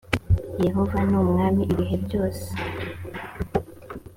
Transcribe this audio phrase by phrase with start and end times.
[0.65, 2.47] yehova numwami ibihebyose.